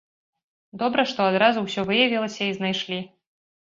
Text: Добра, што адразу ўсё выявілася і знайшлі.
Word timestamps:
Добра, 0.83 1.03
што 1.11 1.21
адразу 1.33 1.59
ўсё 1.67 1.81
выявілася 1.93 2.43
і 2.51 2.59
знайшлі. 2.59 2.99